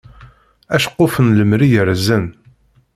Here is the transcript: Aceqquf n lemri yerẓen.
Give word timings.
Aceqquf 0.75 1.15
n 1.25 1.27
lemri 1.37 1.67
yerẓen. 1.73 2.25